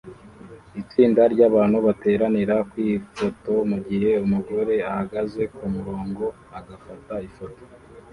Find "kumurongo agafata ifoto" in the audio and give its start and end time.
5.55-7.63